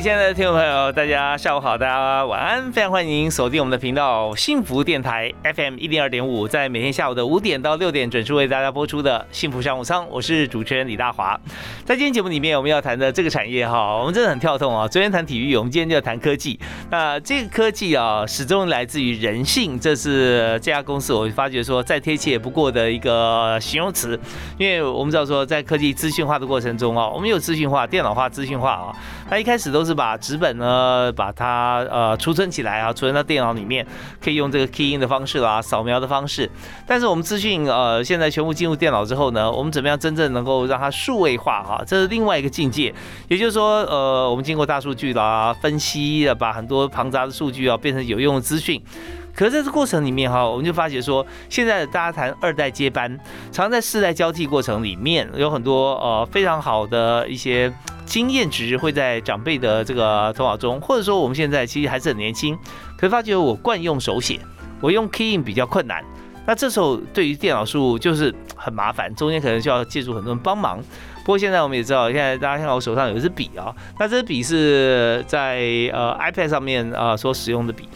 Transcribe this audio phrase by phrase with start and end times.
[0.00, 11.38] 亲爱的听众朋友，大家下午好，大家晚安，非常欢迎锁定我们的频道幸福电台 FM 一零二点五，在每天下午的五点到六点准时为大家播出的幸福商务舱，我是主持人李大华。
[11.84, 14.86] 在今天节目里面，我们要谈的这个产业哈，我们真的很跳动啊。
[14.86, 16.60] 昨天谈体育，我们今天就要谈科技。
[16.90, 24.18] 那这个科技啊，始终来自于人性，这是这家公司我发觉说再贴切不过的一个形容词。
[24.58, 28.94] 因为我们知道说，在科技资讯化的过程中啊，我们有资讯化、电脑化、资讯化啊，
[29.28, 33.86] 那一开始都是是把纸本呢，把它呃储存起来啊，储存到电脑里面，
[34.22, 36.48] 可以用这个 key in 的方式啦，扫描的方式。
[36.86, 41.82] 但是我们资讯呃现在全部进入电脑之后呢，我们怎么样真正能够让它数位化哈？
[41.86, 42.94] 这是另外一个境界。
[43.28, 48.82] 也就是说，呃，我们经过大数据啦分析，把很多庞杂的数据啊变成有用的资讯。
[49.38, 53.08] 可是在这过程里面哈，我们就发觉说，现在大家谈二代接班，
[53.52, 57.72] 常常在世代交替过程里面，有很多呃非常好的一些
[58.04, 62.58] 经验值会在长辈的这个头脑中，或者说我们现在其实还是很年轻，
[62.96, 64.40] 可是发觉我惯用手写，
[64.80, 66.02] 我用 key in 比较困难。
[66.44, 70.80] 那这时候对于电脑输入就是很麻烦，中间可能需要借助很多人帮忙。
[71.18, 75.58] 不过现在我们也知道，现在大家看到我手上有一支笔啊，那这支笔是在
[75.92, 77.88] 呃 iPad 上面啊所使用的笔。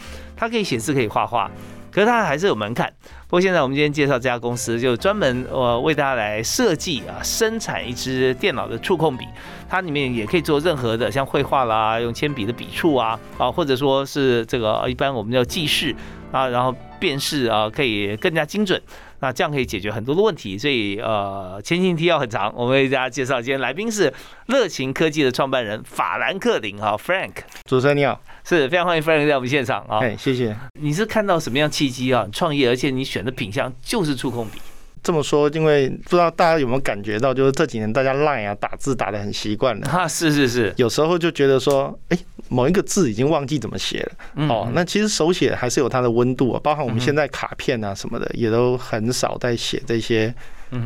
[0.43, 1.49] 它可以写字，可以画画，
[1.89, 2.91] 可是它还是有门槛。
[3.27, 9.25] 不过现在我们今天介绍这家公司，就专门呃为大家来设计啊生产一支电脑的触控笔，
[9.69, 15.95] 它里面也可以做任何的，像绘画啦，用铅笔的笔触啊，啊或者说是这个一般我们叫记事
[16.33, 18.81] 啊，然后辨识啊可以更加精准。
[19.23, 24.13] 那这样可以解决很多的问题，所以呃，前情提要很长，我们为大家介绍，今天来宾是
[24.47, 27.31] 乐勤科技的创办人法兰克林哈，Frank，
[27.63, 30.53] 主持人你好，是非常欢迎 Frank 在我们现场啊，哎，谢谢。
[30.81, 32.27] 你是看到什么样契机啊？
[32.33, 34.59] 创业，而且你选的品相就是触控笔。
[35.01, 42.17] 这么说，因为不知道大家有没有感觉到，就是这几年大家 Line 啊打字打的很习惯了啊，是是是，有时候就觉得说，哎，
[42.53, 44.47] 某一个字已经忘记怎么写了。
[44.47, 44.69] 哦。
[44.73, 50.33] 那其实手写还是有它的温度啊，包含我们现在卡片啊什么的，也都很少在写这些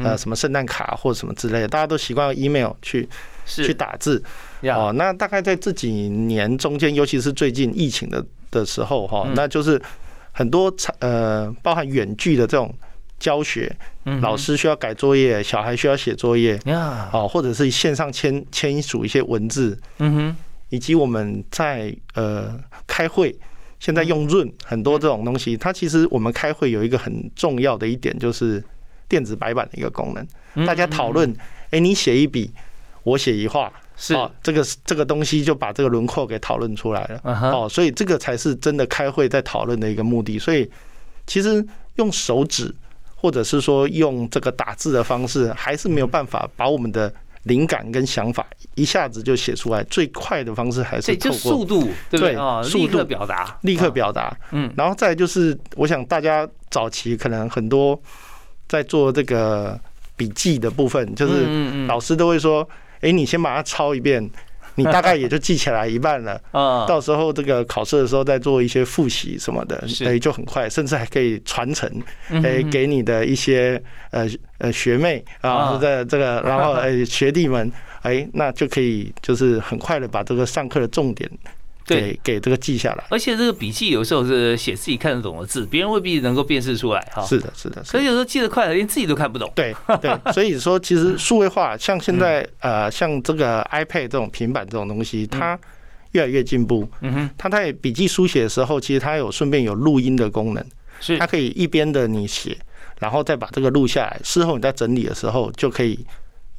[0.04, 3.08] 呃什么圣诞卡或者什么之类的，大家都习惯用 email 去
[3.46, 4.24] 去打字。
[4.62, 4.94] 哦。
[4.96, 9.82] 那大概在这几年中间，尤其是最近疫情的的时候哈，那就是
[10.32, 12.74] 很多呃包含远距的这种。
[13.20, 13.76] 教学，
[14.22, 16.56] 老师需要改作业，小孩需要写作业，
[17.12, 20.36] 哦，或者是线上签签署一些文字，嗯哼，
[20.70, 23.36] 以及我们在呃开会，
[23.80, 28.64] 现在用润很多这种东西，它其实我们开会有一个很重要的一点就是
[29.08, 31.36] 电子白板的一个功能，大家讨论，
[31.72, 32.52] 哎，你写一笔，
[33.04, 34.16] 我写一画，是。
[34.42, 40.70] 这个这个东西就把这个轮廓给讨论出来了，哦，所以这个才是真的开会在讨论的一个目的，所以
[41.26, 42.74] 其实用手指。
[43.20, 47.12] 或者是说用这个打字的方式，还是没有办法把我们的
[47.46, 48.46] 灵感跟想法
[48.78, 49.84] 一下子就写出来。
[49.86, 54.34] 最快的方式还是透过速度，对啊，速度表达，立刻表达。
[54.52, 58.00] 嗯，然后再就是，我想大家早期可能很多
[58.70, 59.78] 在做这个
[60.16, 62.66] 笔记的部分，就是老师都会说
[63.02, 64.30] ：“哎，你先把它抄一遍。”
[64.80, 71.92] 你大概也就记起来一半了， 啊，到时候这个考试的时候再做一些复习什么的，哎，就很快，甚至还可以传承，
[72.30, 74.28] 哎，给你的一些呃
[74.60, 77.72] 呃学妹啊，这这个，然后 哎学弟们，
[78.08, 81.30] 哎，那就可以就是很快的把这个上课的重点。
[81.90, 87.26] 给给这个记下来，而且这个笔记有时候是写自己看得懂的字，别人未必能够辨识出来哈。
[87.26, 89.50] 是的，是的，所以有时候记得快了，连自己都看不懂。
[89.56, 95.58] 对对， 所以说其实数位化，像现在呃，像这个 iPad 这种平板这种东西，它
[96.12, 96.86] 越来越进步。
[97.00, 100.66] 嗯哼，它在笔记书写的时候，其实它有顺便有录音的功能，
[101.00, 102.58] 是它可以一边的你写，
[103.00, 106.06] 然后再把这个录下来，事后你在整理的时候就可以。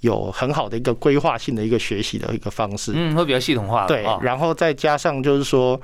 [0.00, 3.86] 有很好的一个规划性的一个学习的一个方式，嗯，会比较系统化。
[3.86, 5.80] 对，然后再加上就是说，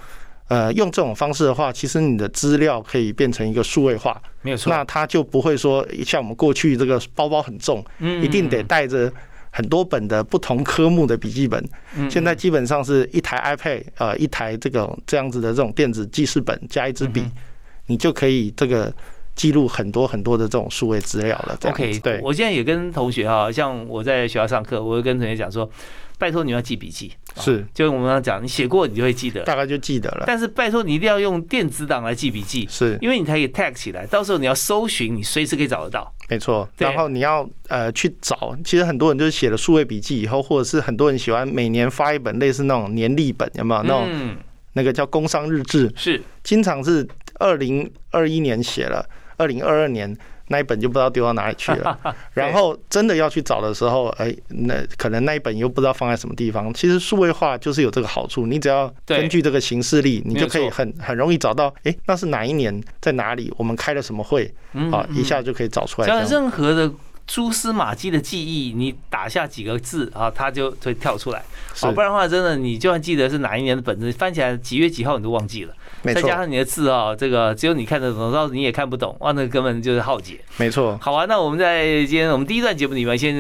[0.49, 4.71] 呃，用这种方式的话，其实你的资料可以变成一个数位化，没有错。
[4.71, 9.13] 那它就不会说像我们过去这个包包很重，嗯，一定得带着
[9.51, 11.69] 很多本的不同科目的笔记本。
[11.97, 17.25] 嗯，现在基本上是一台 iPad，呃，一台这个这样子的这种电子记事本加一支笔，
[17.87, 18.95] 你就可以这个
[19.35, 21.59] 记录很多很多的这种数位资料了。
[21.65, 25.69] OK，对，我现在也跟同学哈，像我在学校上课，我会跟同学讲说。
[26.17, 30.23] 拜托你要记笔记，是，就我们刚讲，你写过你就会记得，大概就记得了。
[30.25, 36.11] 但是拜托你一定要用电子档来记笔记，是，因为你才可以 tag 起来，到时候你要搜寻，你随时可以找得到。
[36.31, 44.37] 没错，然后你要呃去找，其实很多人就是写了数位笔记以后，或者是很多人喜欢每年发一本类似那种年历本，有没有那种
[44.75, 45.93] 那个叫工商日志？
[45.97, 47.07] 是，经常是
[47.41, 49.05] 二零二一年写了，
[49.37, 50.17] 二零二二年。
[50.49, 51.99] 那一本就不知道丢到哪里去了，
[52.35, 56.71] 然后真的要去找的时候，哎，那可能那一本又不知道放在什么地方。
[56.75, 64.55] 其实数位化就是有这个好处，你只要根据这个形式力，你就可以很很容易找到，哎，那是哪一年在哪里，我们开了什么会，
[64.93, 66.07] 啊，一下就可以找出来。
[66.07, 66.93] 像任何的
[67.27, 71.43] 蛛丝马迹的记忆，你打下几个字啊，它就会跳出来。
[71.81, 75.75] 啊，不然的话，真的你就算记得是哪一年的本子，翻起来几月几号你都忘记了。
[76.03, 80.39] 再加上你的字啊，这个只有你看得懂，到你也看不懂，哇，那根本就是浩劫。
[80.59, 80.99] 没错。
[81.01, 83.35] 好啊，那我们在今天我们第一段节目里面，先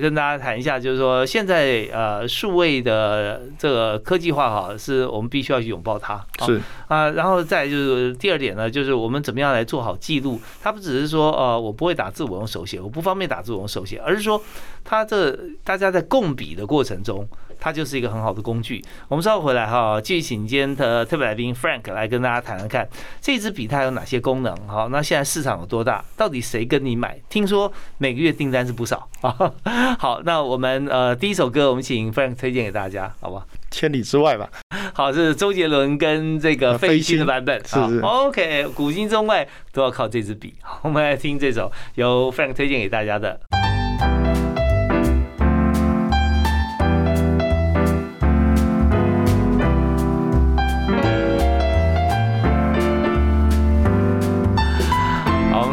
[0.00, 6.24] 跟大家谈一下，就是说现在呃数位的这个科技化哈，是我们必须要去拥抱它。
[6.46, 10.40] 是啊，然后再就是第二点呢，就是我们怎么样来做好记录？
[10.62, 14.40] 它不只是说呃我不会打字，我用手写；我不方便打字，我用手写，而是说
[14.84, 17.26] 它这大家在共笔的过程中。
[17.58, 18.84] 它就是一个很好的工具。
[19.08, 22.86] 我们稍后回来哈，继续请今天的特别来宾 Frank 来跟大家谈谈看，
[23.18, 24.54] 这支笔它有哪些功能？
[24.68, 26.04] 好，那现在市场有多大？
[26.18, 27.18] 到底谁跟你买？
[27.30, 29.50] 听说每个月订单是不少啊。
[29.98, 33.46] 好，那我们呃第一首歌，我们请 Frank 推荐给大家，好吧？
[33.76, 34.48] 千里之外吧。
[34.94, 37.62] 好，这是周杰伦跟这个费玉清的版本。
[37.66, 38.00] 是是。
[38.00, 40.54] OK，古今中外都要靠这支笔。
[40.80, 43.38] 我们来听这首由 Frank 推荐给大家的。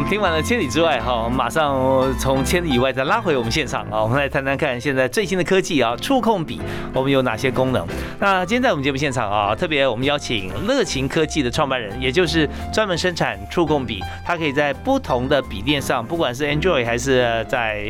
[0.06, 6.60] 听完了千里之外哈，我们马上从千里以外再拉回我们现场啊，我们来谈谈看现在最新的科技啊，触控笔。
[6.92, 7.84] 我们有哪些功能？
[8.20, 17.88] 那今天在我们节目现场啊，特别我们邀请乐勤科技的创办人，也就是专门生产触控笔，它可以在不同的笔电上，不管是 Android 还是在，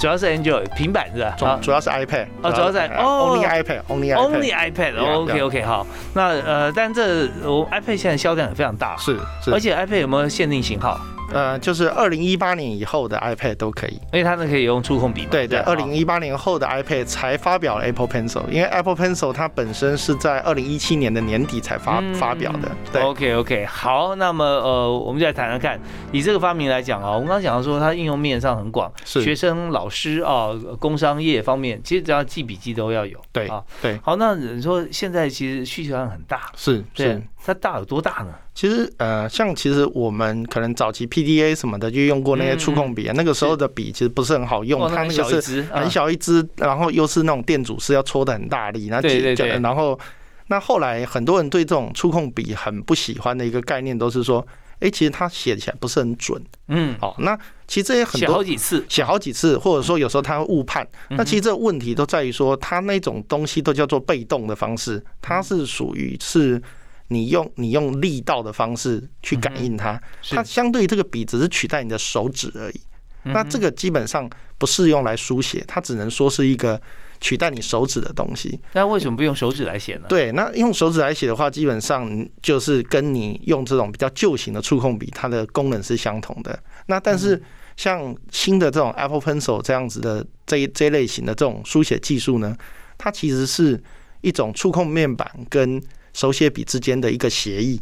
[0.00, 1.36] 主要是 Android 平板是吧？
[1.38, 10.98] 主主要是 iPad 哦，主要在 Only iPad，Only Only iPad，OK OK 好，那呃，但这我 iPad 现在销量也非常大，是是，而且 iPad 有没有限定型号？
[11.32, 15.26] 呃，就是二零一八年以后的 iPad 都可以，因为它呢可以用触控笔。
[15.30, 22.70] 对对，二零一八年后的 iPad 才发表了 Apple Pencil，因为 Apple Pencil 它本身是在二零一七年的年底才发发表的。
[22.92, 25.80] 对，OK OK，好，那么呃，我们就来谈谈看，
[26.12, 33.18] 以这个发明来讲啊，我们刚刚讲到说它应用面上很广，学生、老师啊，工商业方面，其实只要记笔记都要有。
[33.32, 33.98] 对啊，对。
[34.02, 37.22] 好，那你说现在其实需求量很大，是是。
[37.46, 38.34] 它大有多大呢？
[38.54, 49.98] 其实，呃，像其实我们可能早期 PDA 什么的就用过那些触控笔，那个时候的笔其实不是很好用，它那个是很小一支，然后又是那种电阻是要戳的很大力，那对对对，然后
[50.46, 54.46] 那后来很多人对这种触控笔很不喜欢的一个概念都是说，
[54.80, 57.38] 哎，其实它写起来不是很准，嗯，好，那
[57.68, 66.62] 其实这些很多写好几次，写好几次，或者说有时候它会误判，那其实这个问题都在于说，它那种东西都叫做被动的方式，它是属于是。
[67.08, 72.80] 你用你用力道的方式去感应它，它相对于这个笔只是取代你的手指而已。
[73.26, 76.78] 那这个基本上不适用来书写，它只能说是一个
[77.20, 78.60] 取代你手指的东西。
[78.74, 80.02] 那为什么不用手指来写呢？
[80.10, 86.62] 对，那用手指来写的话，基本上就是跟你用这种比较旧型的触控笔，它的功能是相同的。
[86.84, 87.42] 那但是
[87.78, 92.54] 像新的这种 Apple Pencil 这样子的这这类型的这种书写技术呢，
[92.98, 93.82] 它其实是
[94.20, 95.82] 一种触控面板跟
[96.14, 97.78] 手写笔之间的一个协议，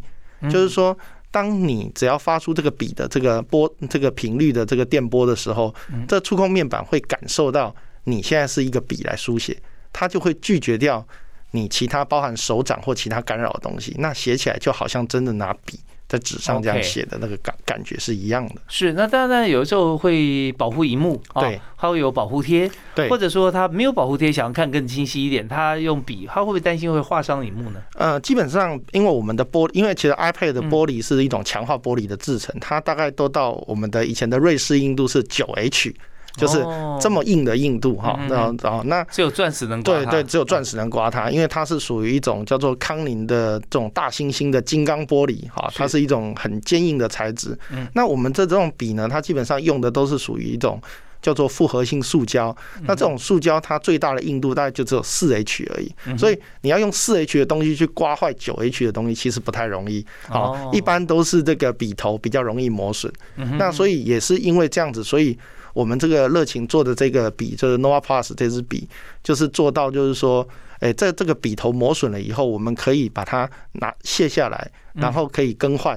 [0.51, 0.99] 就是说，
[1.31, 5.73] 当你只要发出这个笔的这个波、这个频率的这个电波的时候，
[6.09, 7.73] 这触控面板会感受到
[8.05, 9.57] 你现在是一个笔来书写，
[9.93, 11.07] 它就会拒绝掉
[11.53, 15.79] 你其他包含手掌或其他干扰的东西，那写起来就好像真的拿笔。
[16.13, 18.57] 在纸上这样写的那个感感觉是一样的。
[18.69, 27.81] 是，那当然有时候会保护荧幕，对，它会有保护贴，对，或者说它没有保护贴，想要看更清晰一点，它用笔，它会不会担心会划伤荧幕呢？
[27.95, 35.95] 呃，基本上，因为我们的玻，因为其实 iPad 的玻璃是一种强化玻璃的制成，它大概都到我们的以前的瑞士硬度是九 H。
[36.37, 36.65] 就是
[37.01, 47.59] 这么硬的硬度哈，然后然后那只有钻石能刮对对，只有钻石能刮它，因为它是属于一种叫做康宁的这种大猩猩的金刚玻璃哈，它是一种很坚硬的材质。
[47.95, 50.81] 那我们这这种笔呢，它基本上用的都是属于一种
[51.21, 52.55] 叫做复合性塑胶。
[52.83, 60.05] 那这种塑胶它最大的硬度大概就只有四 H 而已，所以你要用四 H 的东西去刮坏九 H 的东西，其实不太容易。
[60.29, 63.13] 好，一般都是这个笔头比较容易磨损。
[63.59, 65.39] 那所以也是因为这样子，所以
[65.73, 68.89] 我们这个热情做的这个笔就是 Nova Plus 这支笔，
[69.23, 70.47] 就是做到就是说。
[70.83, 75.97] 哎，在这个笔头磨损了以后，我们可以把它拿卸下来，然后可以更换，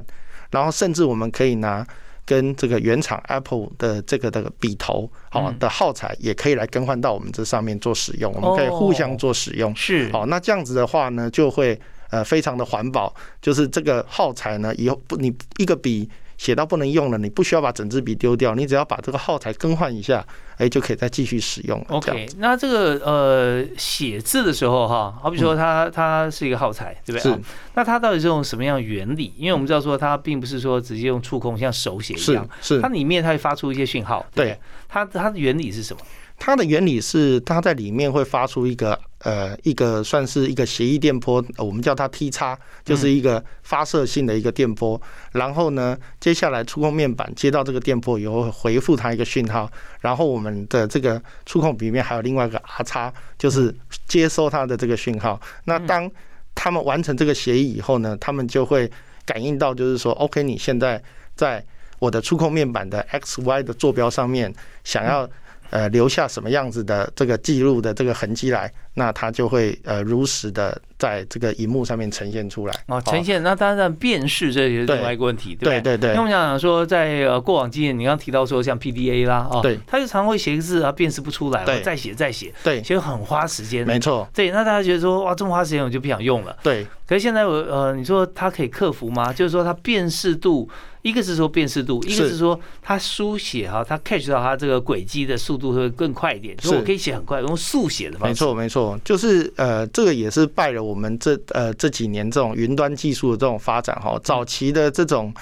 [0.51, 1.83] 然后甚至我们可以拿
[2.23, 9.75] 跟这个原厂 Apple 的这个这个笔头好的耗材，也可以来更换到我们这上面做使用，我们可以互相做使用。
[9.75, 16.07] 是，好，那这样子的话呢，就会呃非常的环保，就是这个耗材呢，以后不你一个笔。
[16.37, 20.25] 写到不能用了，你不需要把整支笔丢掉，你只要把这个耗材更换一下，
[20.57, 21.83] 哎，就可以再继续使用。
[21.89, 27.31] OK，那这个呃写字的时候哈，好比说它它是一个耗材，对不对？
[27.31, 27.39] 是。
[27.73, 29.33] 那它到底是用什么样原理？
[29.37, 34.25] 因为我们知道说它并不是说直接用触控像手写一样，是它里面它会发出一些讯号。
[34.33, 36.01] 对，它它的原理是什么？
[36.37, 45.01] 它的原理是，它在里面会发出一个呃一个算是一个协议电波，我们叫它 T 叉，就是一个发射性的一个电波。
[45.31, 49.71] 然后呢，接下来触控面板接到这个电波以后，回复它一个讯号。
[50.01, 53.73] 然后我们的这个触控笔面还有另外一个 R 叉，就是
[54.07, 55.41] 接收它的这个讯号。
[55.63, 56.11] 那当
[56.53, 58.91] 他们完成这个协议以后呢，他们就会
[59.25, 61.01] 感应到，就是说，OK，你现在
[61.33, 61.65] 在
[61.97, 65.27] 我的触控面板的 X Y 的坐标上面想要。
[65.69, 72.73] 呃，留下什么样子的这个记录的这个痕迹来，那它就会呃如实的在这个荧幕上面呈现出来。
[72.87, 76.11] 哦，呈现那当然辨识这也是另外一个问题，对对对。
[76.11, 83.85] 因为我们讲说，在呃过往经验，你刚刚提到说像 PDA 啦，哦，对，他就常会写个字啊，辨识不出来，再写再写，对，其实很花时间。
[83.85, 86.57] 没错，对，那大家觉得说哇，这么花时间，我就不想用了。
[86.63, 89.31] 对，可是现在我呃，你说它可以克服吗？
[89.33, 90.69] 就是说它辨识度。
[91.01, 98.31] 一个是说辨识度，一个是说它书写哈，它 catch 到它这个轨迹的速度会更快一点，所以我可以写很快，用速写的方式。
[98.31, 104.19] 没错，没错，就是呃，这个也是拜了我们这呃这几年这种云端技术的这种发展哈。
[104.23, 105.33] 早期的这种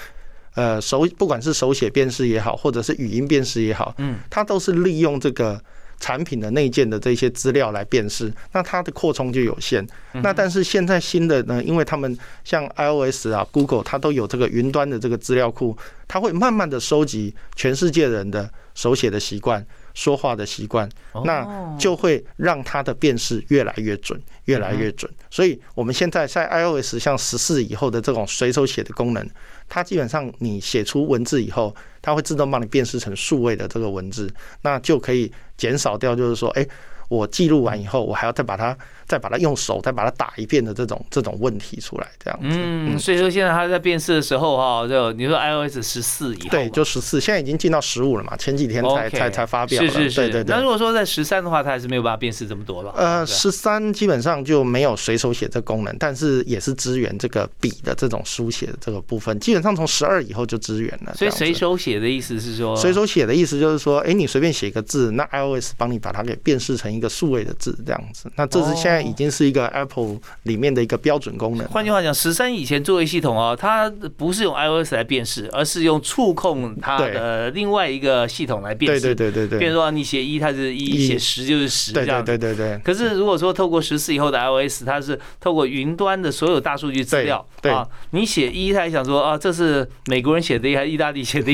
[0.54, 5.60] 呃手，不管是手写辨识也好，或者是语音辨识也好，嗯，它都是利用这个。
[6.00, 9.86] 产品的内建的这些资料来辨识，那它的扩充就有限。
[10.14, 15.74] 那但是现在新的呢，因为他们像 iOS 啊、Google，它都有这个云端的这个资料库，
[16.06, 20.88] 它会慢慢的收集全世界人的手写的习惯、说话的习惯，
[21.24, 25.10] 那就会让它的辨识越来越准、越来越准。
[25.30, 29.26] 所以我们现在在 iOS 像十四以后的这种随手写的功能。
[29.66, 36.66] 它基本上，你写出文字以后，它会自动帮你辨识成数位的这个文字，那就可以减少掉，就是说，哎，
[37.14, 38.76] 我记录完以后，我还要再把它。
[39.06, 42.46] 再把它用手再把它打一遍的这种这种问题出来，这样子。
[42.50, 49.78] 嗯，所以说现在它在辨识的时候哈，就你说 iOS 十四以后，对，就十四，现在已经进到十五了嘛，前几天才才才发表。
[49.78, 50.16] 是是是。
[50.22, 50.56] 对对对。
[50.56, 52.94] 那如果说在十三的话，它还是没有办法辨识这么多了。
[52.96, 61.12] 呃，十三基本上就没有随手写这功能，但是也是支援这个笔的这种书写的这个部分，基本上从十二以后就支援了。
[61.14, 68.30] 所以随手写的意思是说，随手写的意思就是说，哎，你随便写个字，那 iOS 帮你把它给辨识成一个数位的字，这样子。
[68.36, 69.64] 那这是现在已经是一个。
[69.74, 71.66] Apple 里面的一个标准功能。
[71.66, 79.00] 换句话讲，十三以前作为系统啊，它不是用 iOS 来辨识，而是用触控它的另外一个系统来辨识。
[79.00, 79.58] 对对对对对。
[79.58, 82.24] 比如说你写一，它是一；写十就是十，这样。
[82.24, 82.80] 对对对对。
[82.84, 91.52] 可是如果说透过十四以后的 iOS，它是透过云端的所有大数据资料啊，你写一，它想说啊，这是美国人写的，还是意大利写的？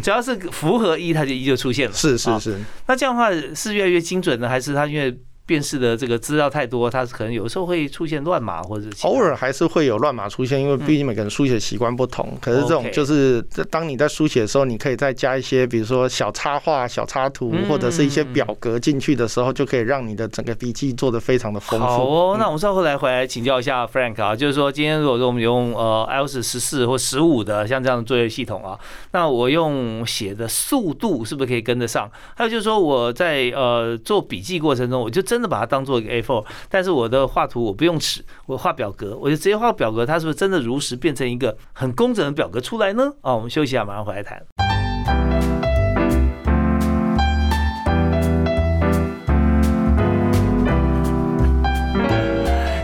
[0.00, 1.94] 只要是符合一，它就一就出现了。
[1.94, 2.58] 是是是。
[2.86, 5.18] 那这样的话是越来越精准呢，还是他因为？
[5.44, 12.36] 辨识的这个资料太多，它可能有时候会出现乱码，或者偶尔还是会有乱码出现，因为毕竟每个人书写习惯不同。
[12.40, 21.86] 可是这种就是当你在书写的时候，你可以再加一些，比如说小插画、小插图，或者是一些表格进去的时候，就可以让你的整个笔记做的非常的丰富。
[21.86, 28.78] 好哦，那我们稍后来回来请教一下 Frank 啊，就是说今天如果说我们用呃 iOS 十四或十五的像这样的作业系统啊，
[29.12, 32.10] 那我用写的速度是不是可以跟得上？
[32.36, 43.04] 还有就是说我在呃做笔记过程中，我就真的把它当做一个 A4，但是我的画图我不用尺，我画表格，我就直接画表格，它是不是真的如实变成一个很工整的表格出来呢？
[43.22, 44.42] 啊，我们休息一下，马上回来谈。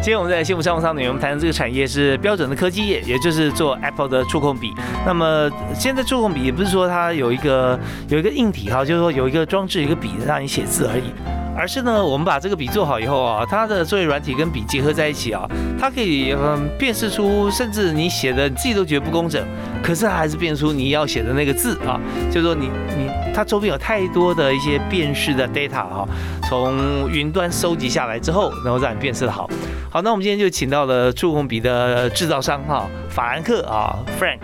[0.00, 4.72] 今天我们在幸福商务舱里，我们谈的这个产业是标准的科技业，也就是做 Apple 的触控笔。
[5.04, 7.78] 那么现在触控笔也不是说它有一个
[8.08, 11.12] 有一个硬体哈，就是说有一个装置一个笔让你写字而已。
[11.58, 15.44] 而是呢，我们把这个笔做好以后啊，它的作业软体跟笔结合在一起啊，
[15.76, 19.44] 它可以嗯辨识出，甚至你写的你自己都觉得不工整，
[19.82, 21.98] 可是它还是辨出你要写的那个字啊，
[22.30, 26.08] 就是说你你它周边有太多的一些辨识的 data 啊，
[26.48, 29.50] 从云端收集下来之后，然后让你辨识的好。
[29.90, 34.38] 好，那我们今天就请到了触控笔的制造商哈，法兰克啊，Frank。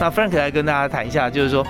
[0.00, 1.62] 那 Frank 来跟大家谈一下，就是说。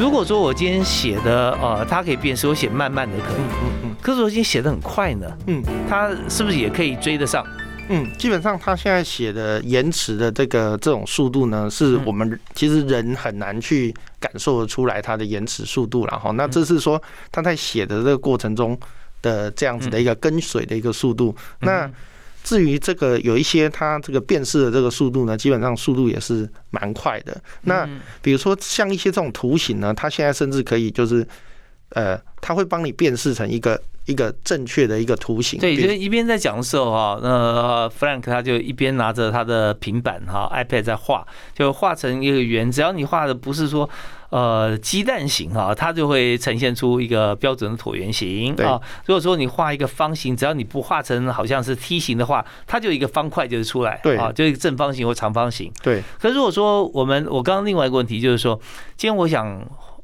[0.00, 7.46] 如果说我今天写的呃，它可以辨识，我写慢慢的可以，嗯嗯，可是我今天写的很快呢，嗯，它是不是也可以追得上？
[7.90, 16.30] 嗯，基本上他现在写的延迟的这个这种速度呢，是我们其实人很难去感受得出来它的延迟速度了哈。
[16.30, 18.78] 那这是说他在写的这个过程中
[19.20, 21.36] 的这样子的一个跟随的一个速度。
[21.58, 21.90] 那
[22.42, 27.40] 至于这个有一些它这个辨识的这个速度呢，基本上速度也是蛮快的。
[27.62, 27.88] 那
[28.22, 31.26] 比如说像一些这种图形呢，它现在甚至可以就是，
[31.90, 35.60] 呃，它会帮你辨识成一个一个正确的一个图形。
[35.60, 42.70] 对，就是一边在讲的时候哈，那 Frank 他就一边拿着他的平板哈 iPad 在画，就画成一个圆。
[42.70, 43.88] 只要你画的不是说。
[44.30, 48.80] 呃，鸡蛋形啊，它就会呈现出一个标准的椭圆形啊。
[49.06, 55.72] 如果说你画一个方形，只要你不画成好像是梯形的话，它就一个方块就是出来，对啊，就一个正方形或长方形。
[55.82, 56.02] 对。
[56.18, 58.58] 可如果说我们，我刚刚另外一个问题就是说，
[58.96, 59.60] 今天我想。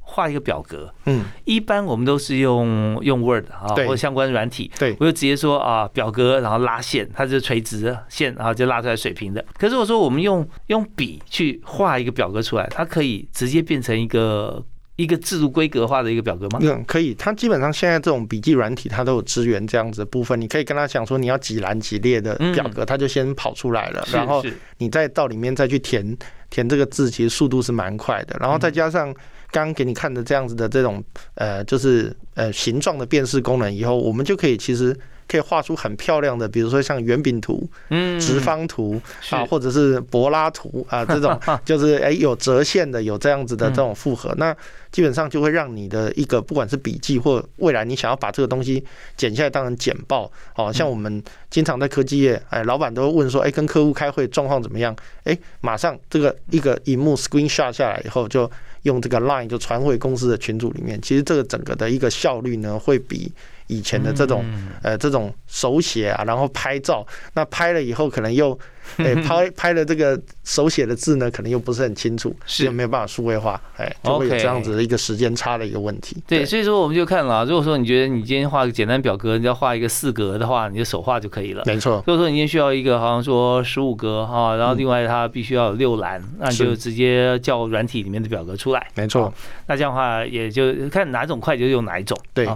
[0.08, 9.44] 画一个表格，嗯，一般我们都是用用 Word 啊，或者相关软体，对，我就直接说啊，表格，然后拉线，它是垂直线，然后就拉出来水平的。
[9.58, 14.64] 可是我说我们用用笔去画一个表格出来，它可以直接变成一个
[14.96, 16.58] 一个制度规格化的一个表格吗？
[16.62, 17.14] 嗯，可以。
[17.14, 20.40] 它基本上现在这种笔记软体，它都有支援这样子的部分。
[20.40, 24.44] 你可以跟他讲说你要几栏几列的表格，它就先跑出来了，然后
[24.78, 26.16] 你再到里面再去填
[26.50, 28.36] 填这个字，其实速度是蛮快的。
[28.40, 29.14] 然后再加上。
[29.52, 31.02] 刚给你看的这样子的这种
[31.36, 34.94] 呃，就是呃形状的辨识功能以后，我们就可以其实
[35.28, 44.56] 可以画出很漂亮的，比如说像圆饼图、嗯，直方图啊，或者是柏拉图啊这种， 就是哎有折线的，有这样子的这种复合，那
[44.90, 48.82] 基本上就会让你的一个不管是笔记或未来你想要把这个东西
[49.16, 54.94] 剪下来当成简报，哦，像我们经常在科技业，哎，老板都会问说，哎，跟客户开会状况怎么样？
[55.24, 58.50] 哎，马上这个一个荧幕 screen shot 下来以后就。
[58.82, 63.32] 用这个 Line 就传回公司的群组里面，其实这个整个的一个效率呢，会比
[63.66, 64.44] 以前的这种
[64.82, 68.58] 呃这种手写啊，然后拍照，那拍了以后可能又。
[68.98, 76.22] 哎，拍拍的这个手写的字呢，可能又不是很清楚，是没有办法数位化，哎，就会有这样子的一个时间差的一个问题。
[76.24, 81.64] 对，所以说我们就看了，如果说你觉得你今天画个简单表格，你要画一个四格的话，你就手画就可以了。
[81.66, 81.96] 没错。
[82.06, 88.86] 如果说你今天需要一个好像说十五格哈，然后另外它必须要有六栏，那你就直接叫软体里面的表格出来。
[88.94, 89.34] 没错。
[89.66, 92.16] 那这样的话，也就看哪种快就用哪一种。
[92.32, 92.48] 对。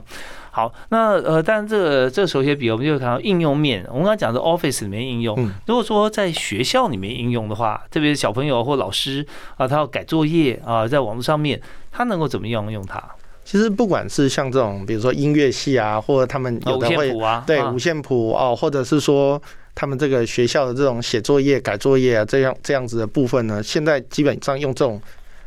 [0.53, 3.85] 好，那呃，但这个这个手写笔，我们就看到应用面。
[3.89, 5.37] 我们刚刚讲的 Office 里面应用，
[5.67, 9.25] 如果说在学校里面应用的话，特别是小朋友或老师
[9.57, 11.61] 啊，他要改作业啊，在网络上面，
[11.93, 13.03] 他能够怎么样用它？
[13.45, 17.13] 其实不管是像这种，比如说音乐系啊，或者他们有的会
[17.47, 19.41] 对五线谱哦，或者是说
[19.75, 25.01] 他们这个学校的这种写作业、改作业啊，这样这样子的部分呢，现在基本上用这种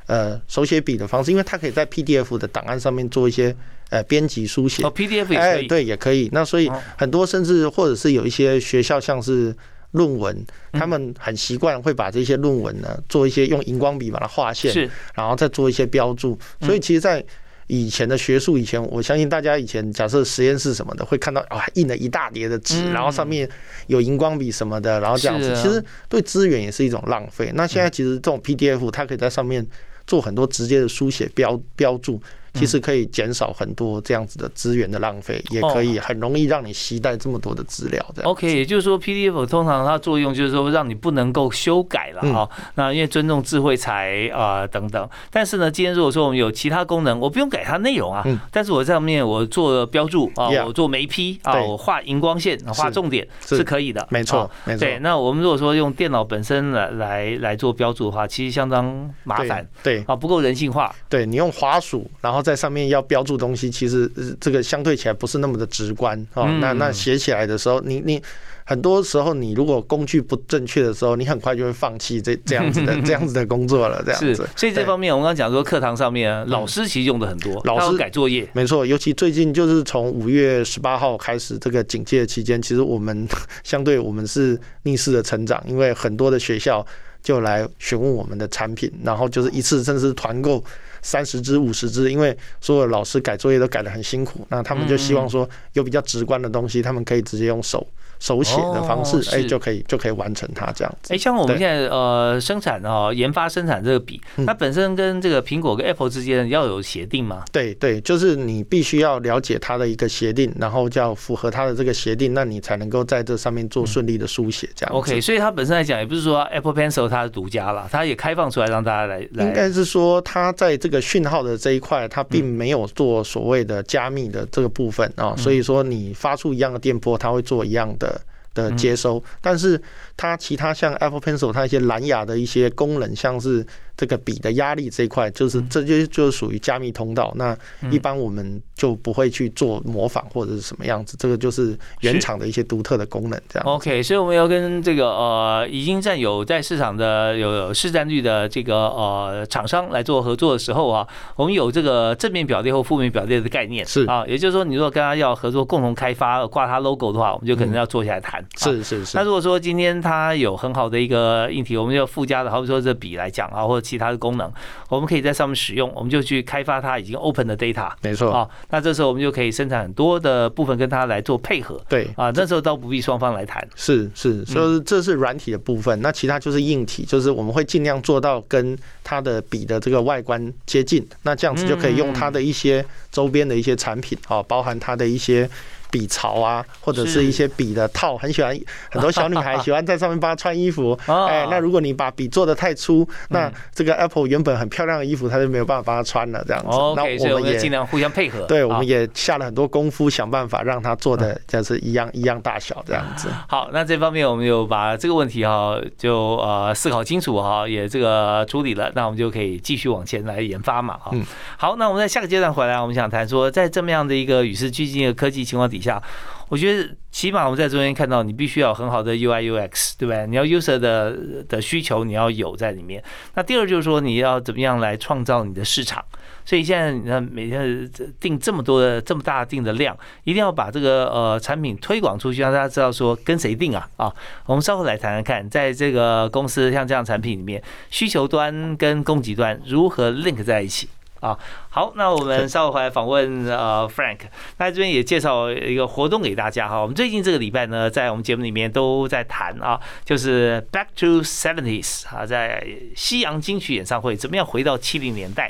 [0.07, 3.55] 呃手写笔的方式，因为它可以在 PDF 的档案上面做一些。
[3.89, 6.27] 呃，编辑书写哦，PDF 也可以，对，也可以。
[6.31, 9.55] 那所以很多甚至或者是有一些学校，像是
[9.91, 10.35] 论文，
[10.71, 16.35] 他们很习惯会把这些论文呢做一些用荧光笔把它划线，是，然后再做一些标注。
[16.61, 17.23] 所以其实，在
[17.67, 23.47] 以前的学术以前，我相信大家以前假设实验室什么的，会看到啊印了一大叠的纸，然后上面
[23.85, 27.51] 有荧光笔什么的，然后这样子，其实对资源也是一种浪费。
[27.53, 29.63] 那现在其实这种 PDF，它可以在上面
[30.05, 32.21] 做很多直接的书写标标注。
[32.53, 38.05] 其实可以减少很多这样子的资源的浪费，也可以很容易让你携带这么多的资料。
[38.23, 42.47] OK，也就是说，PDF 通常它作用就是说让你不能够修改了哈。
[42.75, 45.09] 那因为尊重智慧财啊等等。
[45.31, 54.05] 但是呢，今天如果说我们有其他功能，我不用改它内容啊，但是我在上面我做标注啊，我做眉批啊，我画荧光线、画重点是可以的。
[54.11, 54.81] 没错，没错。
[54.81, 59.67] 对，那我们如果说用电脑本身来来来做标注的话，其实相当麻烦。
[59.81, 60.93] 对啊，不够人性化。
[61.09, 62.42] 对你用滑鼠，然后。
[62.43, 66.45] 在上面要标注东西，其实这个相对起来不是那么的直观哦。
[66.59, 68.21] 那那写起来的时候，你你
[68.65, 74.03] 很多时候你如果工具不正确的时候，你很快就会放弃这这样子的 这样子的工作了。
[74.05, 78.85] 这样子，所以这方面我刚刚讲说，课堂上面老师其实用的很多，老师改作业，没错。
[78.85, 83.27] 尤其最近就是从五月十八号开始这个警戒期间，其实我们
[83.63, 86.85] 相对我们是逆势的成长，因为很多的学校
[87.21, 90.63] 就来询问我们的产品，然后就是一次甚至是团购。
[91.03, 97.85] 三十支、五十支，因为所有老师改作业都改得很辛苦，那他们就希望说有比较直观的东西，他们可以直接用手。
[98.23, 101.13] 手写的方式，哎，就可以就可以完成它这样子。
[101.13, 107.43] 哎，像我们现在呃生产哦，研发生产这个笔，它本身跟这个苹果跟 Apple 之间要有协定吗？
[107.51, 114.95] 对对，就是你必须要了解它的一个协定，然后叫符合它的这个协定，那你才能够在这上面做顺利的书写这样。
[114.95, 119.19] OK，所以它本身来讲，也不是说 Apple Pencil 它是独家了，它也开放出来让大家来。
[119.33, 128.12] 应该是说，它在这个讯号的这一块，它并没有做所谓的加密的这个部分啊，所以说你发出一样的电波，它会做一样的。
[128.53, 129.81] 的接收，但是
[130.15, 133.65] 它其他像 Apple Pencil，它一些蓝牙的一些功能，像是。
[133.95, 137.31] 这个笔的压力这一块，就是这就就属于加密通道。
[137.35, 137.55] 那
[137.91, 143.39] 一般我们就不会去做模仿或者是什么样子，这个就是原厂的一些独特的功能。
[143.47, 143.67] 这样。
[143.67, 153.85] OK，所以我们要跟这个呃已经占有在市场的有市占率的这个呃厂商来做合作的时候啊，我们有这个正面表列或负面表列的概念。
[153.85, 158.43] 是啊，也就是说，你如果跟他要合作共同开发挂他 logo 的话，我们就可能要坐下来谈。
[158.57, 159.15] 是是是。
[159.15, 164.51] 那如果说今天他有很好的一个硬体，我们要附加的，好比说这笔来讲啊，或者其他的功能，
[164.89, 168.47] 我们可以在上面使用，我们就去开发它已经 open 的 data，没错啊。
[168.69, 172.29] 那这时候我们就可以生产很多的部分跟它来做配合，对啊。
[172.35, 185.49] 那时候倒不必双方来谈，是是，所以这是软体的部分，那其他就是硬体，就是我们会尽量做到跟它的笔的这个外观接近，那这样子就可以用它的一些周边的一些产品啊，包含它的一些。
[185.93, 190.97] 笔槽啊，或者是一些笔的套，很喜欢很多小女孩喜欢在上面帮她穿衣服。
[191.05, 196.43] 哎，那如果你把笔做的太粗，那这个 Apple 原本很漂亮的衣服，它就没有办法帮她穿了。
[196.47, 197.03] 这样子，那
[197.35, 198.41] 我们也尽量互相配合。
[198.47, 203.29] 对，我们也下了很多功夫，想办法让它做的就是一样一样大小这样子。
[203.47, 210.97] 好，那这方面我们就把这个问题哈，就呃思考清楚哈，也这个处理了，那我们就可以继续往前来研发嘛。
[210.97, 211.11] 哈，
[211.57, 215.82] 好，那我们在下个阶段回来，我们想谈说，在这么样的一个与时俱进的科技情况底下。
[215.83, 216.01] 下，
[216.49, 220.25] 我觉得起码我们在中间看到，你必须要很好的 UI UX，对不对？
[220.25, 223.03] 你要 user 的的需求你要有在里面。
[223.35, 226.03] 那第二就是说，你要怎么样来创造你的市场？
[226.45, 234.13] 所以现在你看，每天定这么多的这么大定的量，一定要把这个呃产品推广出去，让大家知道说跟谁定啊啊！
[234.45, 240.89] 我们稍后来谈谈看，在这个公司像这样产品里面，需求端跟供给端如何 link 在一起。
[241.23, 244.19] 啊，好，那我们稍后回来访问呃 Frank，
[244.57, 246.81] 那这边也介绍一个活动给大家哈。
[246.81, 252.61] 我们最近这个礼拜呢，在我们节目里面都在谈啊，就是 Back to Seventies 啊，在
[252.93, 255.49] 西洋金曲演唱会怎么样回到七零年代？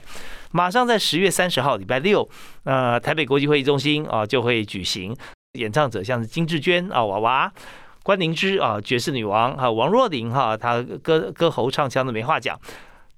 [0.52, 2.30] 马上在十月三十号礼拜六，
[2.66, 5.18] 呃，台北国际会议中心啊就会举行，
[5.54, 7.52] 演唱者像是金志娟啊、娃娃、
[8.04, 12.60] 关宁之啊、爵士女王哈、王若琳哈，她歌歌喉唱腔都没话讲。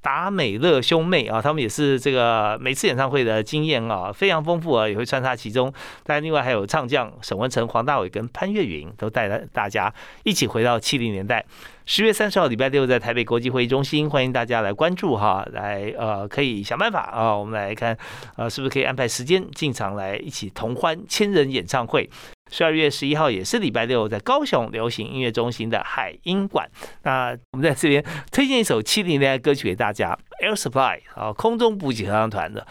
[0.06, 5.74] 达美乐兄妹啊，他们也是这个每次演唱会的经验啊非常丰富啊，也会穿插其中。
[6.04, 9.92] 但另外还有唱将沈文成、黄大炜跟潘越云都带着大家
[10.22, 11.44] 一起回到七零年代。
[11.88, 17.98] 十月三十号礼拜六在台北国际会议中心，欢迎大家来关注哈，来呃可以想办法啊，我们来看
[18.36, 22.08] 呃是不是可以安排时间进场来一起同欢千人演唱会。
[22.52, 26.70] 十二月十一号也是礼拜六，在高雄流行音乐中心的海音馆。
[27.04, 32.68] 那我们在这边推荐一首七零年代歌曲给大家，Air Supply 啊，空中补给合唱团的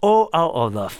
[0.06, 0.90] 《All Out of Love》。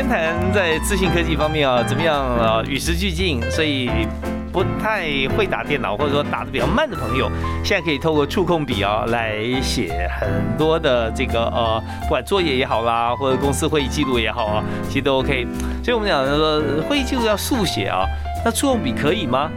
[0.00, 3.90] 天谈在资讯科技方面啊，怎么样啊，与时俱进，所以。
[4.52, 7.30] 不太会打电脑，或者说打的比较慢的朋友，
[7.62, 15.46] 现在可以透过触控笔啊来写很多的这个呃，不管作业也好啦，或者公司会议记录也好啊，其实都 OK。
[15.84, 18.04] 所以我们讲说会议记录要速写啊，
[18.44, 19.48] 那触控笔可以吗？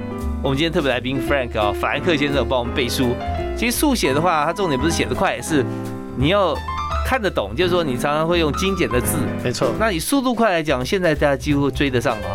[0.43, 3.15] 我们今天特别来宾 Frank 啊，法兰克先生帮我们背书。
[3.57, 5.65] 其实速写的话，它重点不是写得快，是
[6.15, 6.55] 你要。
[7.05, 9.71] 看得懂，就是说你常常会用精简的字，没错。
[9.79, 12.27] 那以速度快来讲，现在大家几乎追得上吗？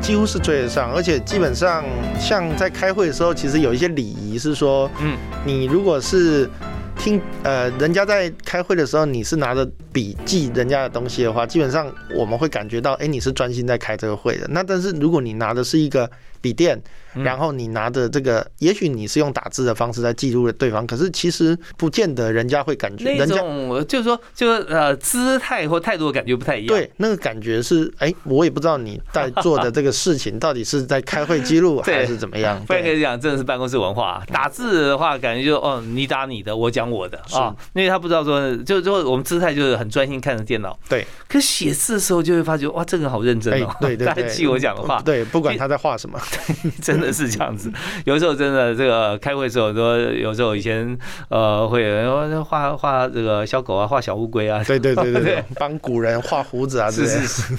[0.00, 1.84] 几几乎是追得上，而且基本上
[2.18, 6.48] 像在开会的时候，其实有一些礼仪是说，嗯，你如果是
[6.96, 14.46] 听呃人家在开会的时候，你是拿着笔记人家的东西的话，基本上我们会感觉到，哎，你是专心在开这个会的。
[14.48, 16.80] 那但是如果你拿的是一个笔电。
[17.14, 23.14] 然后你拿着这个，也许你是用打字的方式在记录了对方，可是其实不见得人家会感觉。
[23.18, 26.68] 那种就是说，就呃姿态或态度的感觉不太一样。
[26.68, 32.62] 对，那个感觉是，哎，我也不知道你在做的这个事情到底是在开会记录 还是怎么样。
[32.66, 34.22] 不然可以讲，真的是办公室文化。
[34.32, 40.78] 打字的话，感觉就哦，你打你的，我讲我的啊，因为他不知道说，就就我们姿态就是很专心看着电脑。
[40.88, 41.06] 对。
[41.28, 43.76] 可写字的时候就会发觉，哇，这个人好认真哦。
[43.80, 44.22] 对对对。
[44.22, 45.00] 他 记我讲的话。
[45.02, 46.20] 对，不管他在画什么，
[46.80, 47.72] 真的是这样子。
[48.04, 50.96] 有时候真的这个开会的时候，说有时候以前
[51.28, 57.56] 呃会有人画画这个小狗啊，画小乌龟啊，对对对对对， 帮古人画胡子啊，是是是，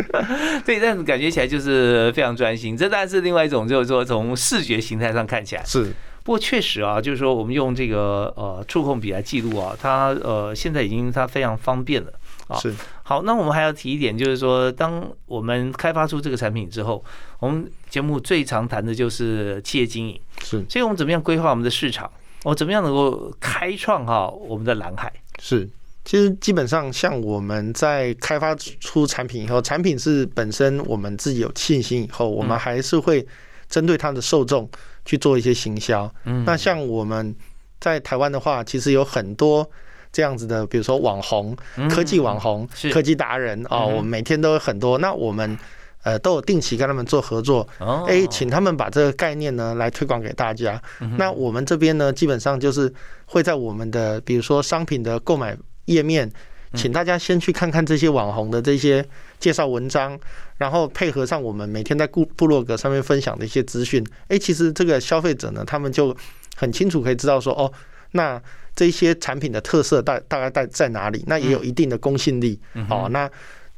[0.64, 2.76] 对，但感觉起来就是非常专心。
[2.76, 5.92] 这当然是另外一种，就是说从视觉形态上看起来是。
[6.24, 12.12] 不过确实啊，就是说我们用这个呃触控笔来记录啊，它呃现在已经它非常方便了
[12.46, 12.56] 啊。
[12.58, 12.72] 是。
[13.12, 17.04] 好，那我们还要提一点，就是说当我们开发出这个产品之后，
[17.40, 20.18] 我们节目最常谈的就是企业经营。
[20.42, 20.64] 是。
[20.66, 22.10] 所以我们怎么样规划我们的市场？
[22.44, 25.12] 我怎么样能够开创哈我们的蓝海？
[25.38, 25.68] 是。
[26.06, 33.26] 其实基本上，像我们在开发出产品以后，产品是本身我们自己有信心以后，我们还是会
[33.68, 34.66] 针对它的受众
[35.04, 36.10] 去做一些行销。
[36.24, 36.42] 嗯。
[36.46, 37.36] 那像我们
[37.78, 39.70] 在台湾的话，其实有很多
[40.12, 41.56] 这样子的，比如说网红、
[41.90, 44.98] 科技网红、科技达人哦，我们每天都有很多。
[44.98, 45.58] 那我们
[46.02, 47.66] 呃都有定期跟他们做合作，
[48.06, 50.80] 哎，请他们把这个概念呢来推广给大家。
[51.16, 52.92] 那我们这边呢，基本上就是
[53.26, 55.56] 会在我们的比如说商品的购买。
[55.86, 56.30] 页面，
[56.74, 59.04] 请大家先去看看这些网红的这些
[59.40, 60.16] 介绍文章，
[60.56, 64.06] 然后配合上我们每天在部部落格上面分享的一些资讯。
[64.28, 66.16] 哎，其实这个消费者呢，他们就
[66.54, 67.70] 很清楚可以知道说，哦，
[68.12, 68.40] 那
[68.74, 71.24] 这些产品的特色大大概在在哪里？
[71.26, 72.58] 那也有一定的公信力。
[72.88, 73.30] 哦，那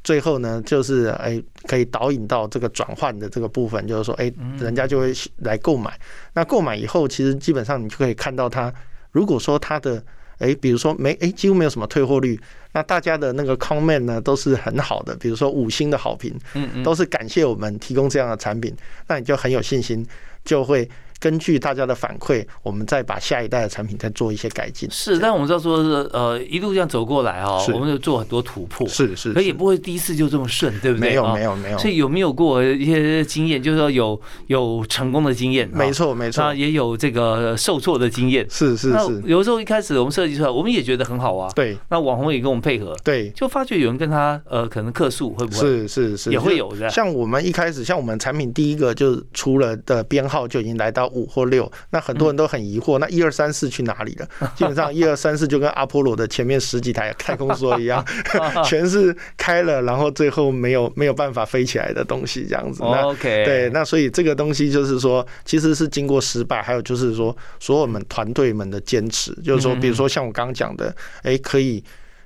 [0.03, 5.99] 最后呢，就是哎，可以导引到这个转换的这个部分，就是说，哎，人家就会来购买。
[6.33, 8.73] 那购买以后，其实基本上你就可以看到它，
[9.11, 10.03] 如果说它的。
[10.37, 12.37] 哎，比如说没哎，几乎没有什么退货率。
[12.73, 18.75] 那大家的那个 comment 呢，都是很好的，比如说五星的好评，嗯嗯，都是感谢我们提供这样的产品，
[19.07, 20.05] 那你就很有信心，
[20.43, 20.89] 就会。
[21.25, 24.87] 根据大家的反馈，我们再把下一代的产品再做一些改进。
[24.91, 28.87] 是，但我们知道说是呃一路这样走过来哦，我们就做很多突破。
[28.87, 31.09] 是是，可也不会第一次就这么顺，对不对？
[31.09, 31.77] 没有没有没有。
[31.79, 35.67] 所以有没有过一些经验，就是说有有成功的经验？
[35.73, 36.53] 没错没错。
[36.53, 38.45] 也有这个受挫的经验。
[38.47, 39.23] 是是是。
[39.25, 41.51] 有时候一开始我们设计出来，我们也觉得很好啊。
[41.55, 41.75] 对。
[41.89, 42.95] 那网红也跟我们配合。
[43.03, 43.31] 对。
[43.31, 45.59] 就发觉有人跟他呃可能客诉会不会？
[45.59, 46.29] 是是是。
[46.29, 46.87] 也会有的。
[46.91, 51.71] 像我们一开始，像我们产品第一个就出了的编号就已经来到五或六。
[51.89, 54.27] 那很多人都很疑惑，那一二三四去哪里了？
[54.55, 58.05] 基本上 一二三四就跟阿波罗的前面十几台太空梭一样，
[58.65, 62.83] 全是开了，然后最后没有没有办法飞起来的东西，这样子。
[62.83, 71.83] OK，对，那所以这个东西就是说，其实是经过失败，还有就是说，所有我们团队们的坚持，就是说，比如说像我刚刚讲的，哎，可以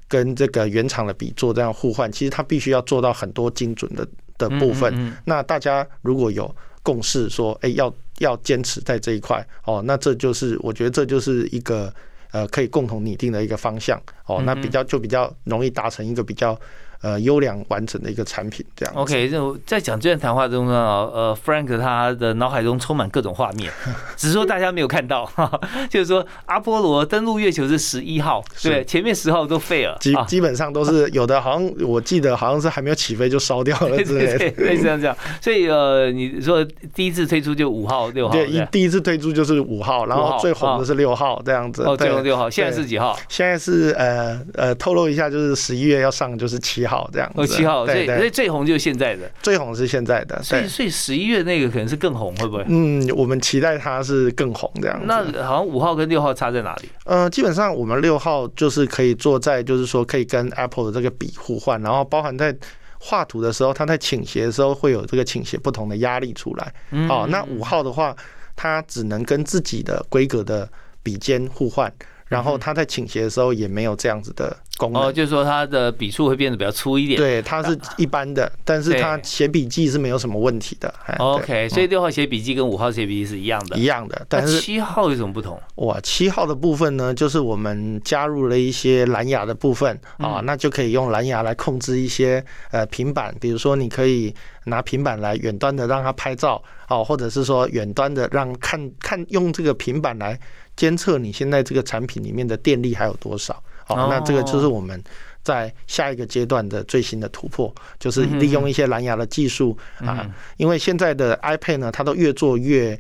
[0.08, 5.14] 跟这个原厂的比做这样互换，其实它必须要做到很多精准的的部分。
[5.26, 7.94] 那大家如果有共识，说，哎，要。
[8.20, 11.90] 要坚持在这一块哦，那这就是我觉得这就是一个
[12.32, 16.60] 呃可以共同拟定的一个方向哦，那比较就比较容易达成一个比较。
[17.02, 18.94] 呃，优良完整的一个产品，这样。
[18.96, 20.74] OK，就在讲这段谈话中呢，
[21.14, 23.72] 呃，Frank 他的脑海中充满各种画面，
[24.18, 25.32] 只是说大家没有看到，
[25.90, 35.16] 就是说阿波罗登陆月球是十一号，对，前面十号都废了，基基本上都是 有的，好像我记得好像是还没有起飞就烧掉了之类的，类似这样。
[35.42, 41.84] 所以呃，你说第一次推出就五号、六号，对，一第一次推出就是五号，然后最红的是六号这样子。
[41.84, 43.18] 哦，最红六号，现在是几号？
[43.30, 47.08] 现在是呃呃，透露一下，就是十一月要上就是七号。
[47.14, 52.66] 这样，哦，七号，所以所以最红就是现在的，最红是现在的，所以所以十一月那个可能是更红，会不会？
[52.68, 55.00] 嗯，我们期待它是更红这样。
[55.06, 56.90] 那好像五号跟六号差在哪里？
[57.06, 62.56] 呃，基本上我们六号就是可以坐在，就是说可以跟 Apple 的这个笔互换，然后包含在
[63.00, 66.74] 画图的时候，它在倾斜的时候会有这个倾斜不同的压力出来。
[67.08, 68.16] 哦，那五号的话，
[68.56, 70.70] 它只能跟自己的规格的
[71.04, 71.92] 笔尖互换。
[72.28, 77.20] 然后它在倾斜的时候也没有这样子的功能，哦，就是说它的笔触会变得比较粗一点。
[77.20, 80.92] 对，它是一般的，但是它写笔记是没有什么问题的。
[81.18, 84.26] OK，所以六号写笔记跟五号写笔记是一样的，一样的。
[84.30, 85.62] 但是七号有什么不同？
[85.76, 94.34] 哇，七号的部分呢，就是我们加入了一些蓝牙的部分啊，那就可以用蓝牙来控制一些呃平板，比如说你可以
[94.66, 100.40] 拿平板来远端的让它拍照哦，或者是说远端的让看看用这个平板来。
[100.76, 103.62] 监测你现在这个产品里面的电力还有多少？
[103.96, 105.04] 好，那这个就是我们
[105.44, 113.00] 在下一个阶段的最新的突破，就是利用一些蓝牙的技术啊，因为现在的 iPad 呢，它都越做越。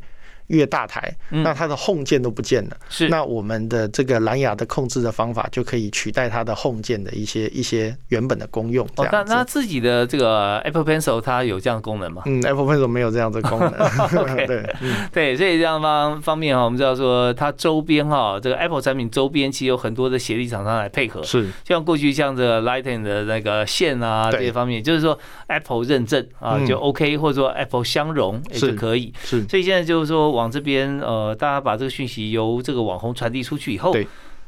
[0.50, 2.78] 越大台，那它的 home 键都不见了。
[2.90, 8.86] 是，那我们的这个蓝牙的控制的方法就可以取代它的 home 键的一些一些原本的功用。
[8.98, 12.24] 哦，那那自己的这个 Apple Pencil 它有这样的功能吗？
[12.26, 13.72] 嗯，Apple Pencil 没有这样的功能。
[14.48, 14.76] 对，
[15.12, 21.24] 对，所以这样方方面哈，我们知道说它周边哈，这个 Apple 产品周边其实有很多的协力厂商来配合。
[21.24, 29.14] 是，像过去像这个 Lightning 的那个线啊这些方面，就是说 Apple 认证啊就 OK，或者说 Apple 相容也是可以。
[29.24, 31.19] 是，所以现在就是说往这边呃。
[31.19, 33.93] 呃，大家把这个讯息由这个网红传递出去以后，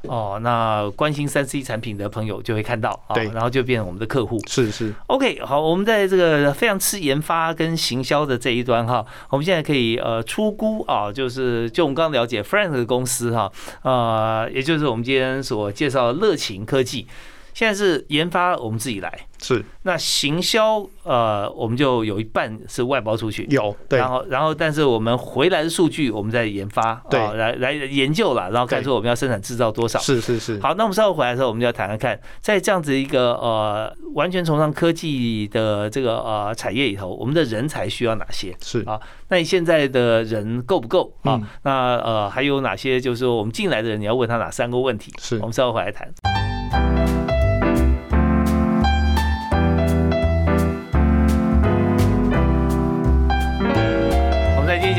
[0.04, 4.40] 哦，那关心三 C 产品的朋友就会看到啊，然后就变成我们的客户。
[4.48, 13.52] 是是，OK，好，我们在这个非常吃研发跟行销的这一端哈，我们现在可以呃出估啊，就是就我们刚刚了解 Frank 的公司哈，
[13.82, 17.06] 呃，也就是我们今天所介绍的乐勤科技。
[17.54, 19.64] 现在是研发，我们自己来是。
[19.84, 23.76] 那行销，呃，我们就有一半是外包出去，有。
[23.90, 24.00] 对。
[24.00, 30.00] 然后，然后，但是我们回来的数据，我们在研发，对，来来研究了，然后看出我们要生产制造多少。
[30.00, 30.60] 是是是。
[30.60, 38.56] 好，那我们稍后回来的时候，我们就要谈谈看，在这样子一个呃完全崇尚科技的这个呃产业里头，我们的人才需要哪些？
[38.62, 39.00] 是啊。
[39.30, 41.42] 那你现在的人够不够啊？
[41.64, 43.02] 那呃还有哪些？
[43.02, 45.12] 就是说我们进来的人，你要问他哪三个问题？
[45.20, 45.38] 是。
[45.38, 46.12] 我们稍后回来谈。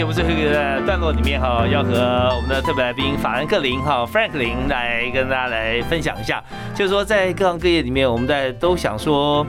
[0.03, 1.93] 节目最后一个段落里面哈，要和
[2.35, 6.43] 我们的特别来宾法兰克林哈 Franklin 来跟大家来分享一下，
[6.75, 9.47] 就是说在各行各业里面，我们在都想说，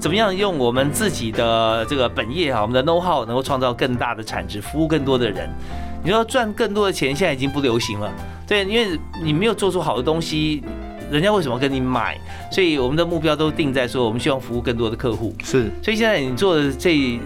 [0.00, 5.48] 怎么样用我们自己的这个本业哈，我们的 know how 能够创造更大的产值，服务更多的人。
[6.02, 8.12] 你说赚更多的钱，现在已经不流行了，
[8.44, 10.64] 对，因为你没有做出好的东西，
[11.12, 12.18] 人家为什么跟你买？
[12.50, 15.32] 所以我们的目标都定在说，我们希望服务更多的客户。
[15.44, 17.20] 是，所以现在你做的这。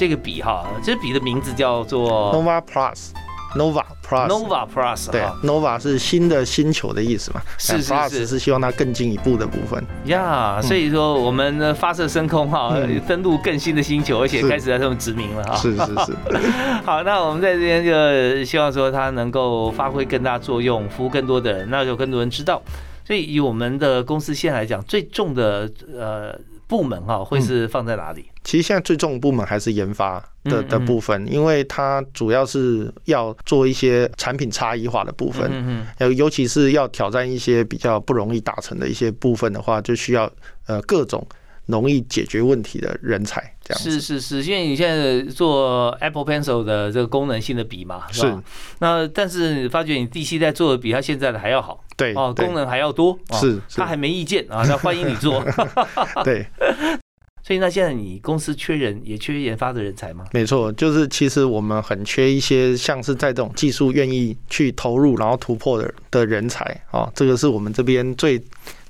[0.00, 7.42] 这个笔哈，这笔的名字叫做 Nova Plus，Nova Plus，Nova Plus，对，Nova 是新的星球的意思嘛？
[7.58, 9.84] 是是是，是希望它更进一步的部分。
[10.06, 12.74] 呀，所以说我们的发射升空哈，
[13.06, 15.54] 登陆更新的星球，而且开始在上面殖民了哈。
[15.56, 16.16] 是是是。
[16.82, 22.62] 好，那我们在这边就希望说它能够发挥更大作用，服务更多的人，那就更多人知道。
[23.04, 26.34] 所以以我们的公司现在来讲，最重的呃。
[26.70, 28.29] 部门哈会是放在哪里？
[28.42, 40.30] 其实现在最重的部门还是研发的的部分，因为它主要是要做一些产品差异化的部分，嗯嗯，尤其是要挑战一些比较不容易达成的一些部分的话，就需要
[40.66, 41.26] 呃各种
[41.66, 43.40] 容易解决问题的人才。
[43.62, 48.42] 这样是是是，因为你现在做 Apple Pencil 的这个功能性的笔嘛，是吧？
[48.78, 51.84] 那但是你发觉你第七代做的比它现在的还要好。
[51.96, 55.44] 对哦，功能还要多，是他还没意见啊，那欢迎你做。
[56.24, 56.46] 对，
[57.50, 60.24] 所以那现在你公司缺人，也缺研发的人才吗？
[60.30, 68.40] 没错，就是其实我们很缺一些像是在这种技术愿意去投入然后突破的的人才啊，这个是我们这边最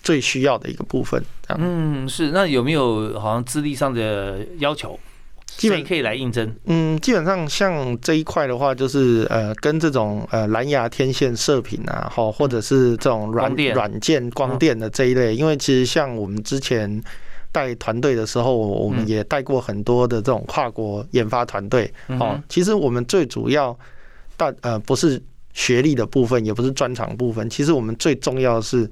[0.02, 1.24] 最需要的一个部分。
[1.56, 5.00] 嗯，是那有没有好像资历上的要求？
[5.46, 6.54] 基本可以来应征。
[6.66, 15.34] 嗯，基本上像这一块的话，就是呃，跟这种呃蓝牙天线射频啊，好，或者是这种软软件光电的这一类。
[15.34, 17.02] 因为其实像我们之前
[17.52, 21.92] 带团队的时候，我们也带过很多的这种跨国研发团队。
[22.18, 23.76] 哦，其实我们最主要
[24.36, 25.20] 大呃不是
[25.52, 28.88] 学历的部分，也不是专长部分，其实我们最重要的是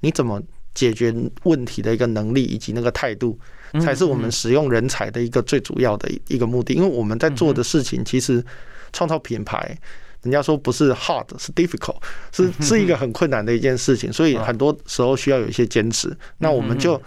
[0.00, 0.42] 你怎么
[0.74, 3.38] 解决问题的一个能力以及那个态度。
[3.80, 8.44] 才是我们使用人才的一个最主要的一个目的，因为我们在做的事情，其实
[8.92, 9.78] 创造品牌，
[10.22, 11.94] 人家说不是 hard，是 difficult，
[12.32, 16.12] 是是一个很困难的一件事情，所以很多时候需要有一些坚持。
[16.38, 17.00] 那我们就。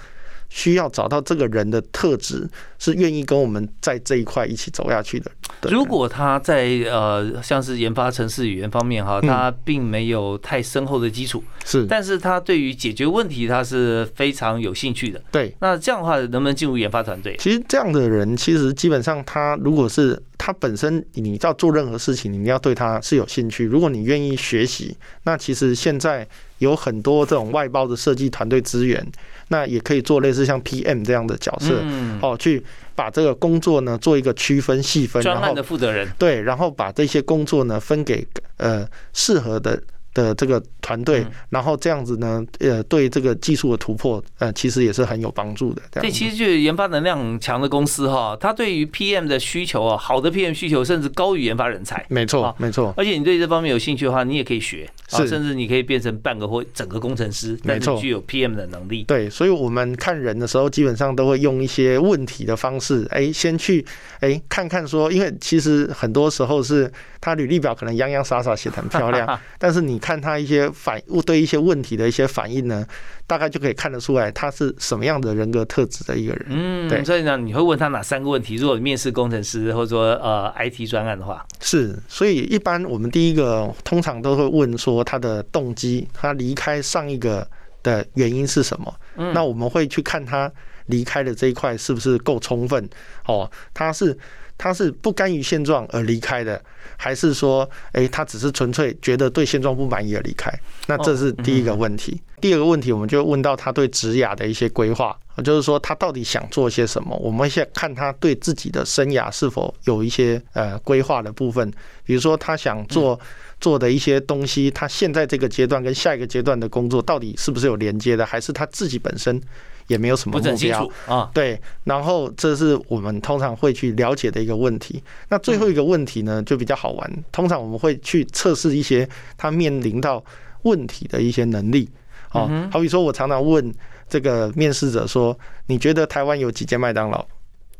[0.54, 5.32] 需要找到这个人的特质，是愿意跟我们在这一块一起走下去的。
[5.64, 15.20] 如果他在呃，像是研发城市语言方面哈，他并没有太深厚的基础，是，但是他对于解决问题他是非常有兴趣的。
[15.32, 17.36] 对，那这样的话能不能进入研发团队？
[17.40, 23.66] 其实这样的人，其实基本上他如果是他本身，你要做任何事情，你要对他是有兴趣。
[23.66, 26.28] 如果你愿意学习，那其实现在
[26.60, 29.06] 有很多这种外包的设计团队资源。
[29.50, 31.84] 那也可以做类似像 PM 这样的角色，
[32.22, 32.64] 哦，去
[32.96, 38.26] 把这个工作呢做一个区分细分，专案的负责人对，然后把这些工作呢分给
[38.58, 39.80] 呃适合的
[40.14, 45.82] 的这个团队，然后这样子呢，呃，对这个技术的突破，呃，其实也是很有帮助的。
[45.92, 52.06] 这其实就是研发能量强的公司哈，它对于 PM 的需求啊，好的 PM 需求甚至高于研发人才。
[52.10, 52.94] 没错，没错。
[52.98, 59.04] 而且你对这方面有兴趣的话，你也可以学，甚至你可以变成半个或整个工程师，但是具有 PM 的能力。
[59.04, 63.86] 对，所以我们看人的时候，基本上都会用一些问题的方式，哎，先去
[64.20, 72.86] 哎看看说，因为其实很多时候是他履历表可能洋洋洒洒写的很漂亮， 但是你看他一些反对一些问题的一些反应呢，
[73.26, 76.46] 大概就可以看得出来他是什么样的人格特质的一个人。
[76.50, 77.02] 嗯，对。
[77.06, 78.56] 所以呢，你会问他哪三个问题？
[78.56, 81.98] 如果面试工程师或者说呃 IT 专案的话，是。
[82.10, 87.48] 所以一般我们第一个通常都会问说他的动机，他离开上一个
[87.82, 88.94] 的原因是什么？
[89.16, 90.52] 嗯，那我们会去看他
[90.88, 92.90] 离开的这一块是不是够充分？
[93.26, 94.18] 哦，他是。
[94.58, 96.62] 他是不甘于现状而离开的，
[96.98, 100.52] 还是说，哎，他只是纯粹觉得对现状不满意而离开？
[100.88, 102.22] 那这是第一个问题。
[102.40, 107.16] 第二个问题，我们就问到他对职涯的一些规划，就是说他到底想做些什么？
[107.18, 111.72] 我们先看他对自己的生涯是否有一些呃规划的部分，
[112.06, 113.18] 比如说他想做
[113.62, 119.42] 做的一些东西，他现在这个阶段跟下一个阶段的工作到底是不是有连接的，还是他自己本身？
[119.88, 125.04] 也没有什么目标啊，对，然后这是我们通常会去了解的一个问题。
[125.30, 127.24] 那最后一个问题呢，就比较好玩。
[127.32, 129.08] 通常我们会去测试一些
[129.38, 130.24] 他面临到
[130.62, 131.90] 问题的一些能力
[132.30, 133.74] 啊，好比说我常常问
[134.08, 137.26] 这个面试者说：“你觉得台湾有几间麦当劳？”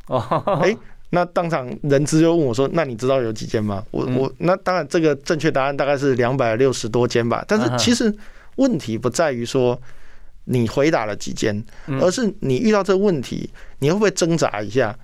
[0.08, 0.20] 哦，
[0.62, 0.76] 哎，
[1.10, 7.44] 那当场人资就问我说：“那你知道有几间吗？”我我那当然这个正确答案大概是两百六十多间吧。
[7.48, 8.14] 但是其实
[8.56, 9.80] 问题不在于说。
[10.44, 11.64] 你回答了几间，
[12.00, 14.96] 而是你遇到这个问题，你会不会挣扎一下？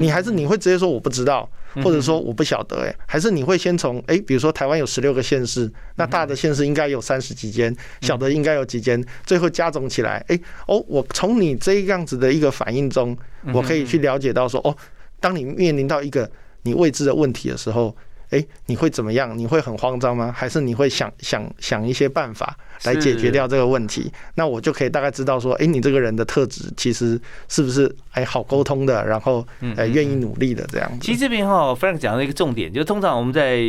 [0.00, 1.48] 你还是你会直接说我不知道，
[1.84, 2.82] 或者说我不晓得？
[2.82, 13.16] 哎，还是你会先从哎，比如说台湾有十六个县市，那大的县市应该有三十几间，小的应该有几间，最后加总起来，哎哦，我从你这样子的一个反应中，
[13.54, 14.76] 我可以去了解到说，哦，
[15.20, 16.28] 当你面临到一个
[16.62, 17.96] 你未知的问题的时候。
[18.30, 19.36] 哎，你会怎么样？
[19.36, 20.32] 你会很慌张吗？
[20.34, 24.12] 还是你会想想想一些办法来解决掉这个问题？
[24.34, 30.98] 那我就可以大概知道说，哎，你这个人的特质其实是不是哎好沟通的，然后呃愿意努力的这样子。
[31.00, 33.60] 其实这边哈，Frank 讲了一个重点，就通常我们在